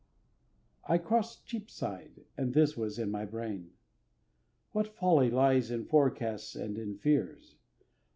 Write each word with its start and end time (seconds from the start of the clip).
I 0.89 0.97
crossed 0.97 1.45
Cheapside, 1.45 2.25
and 2.35 2.55
this 2.55 2.75
was 2.75 2.97
in 2.97 3.11
my 3.11 3.23
brain. 3.23 3.73
What 4.71 4.87
folly 4.97 5.29
lies 5.29 5.69
in 5.69 5.85
forecasts 5.85 6.55
and 6.55 6.75
in 6.79 6.95
fears! 6.95 7.55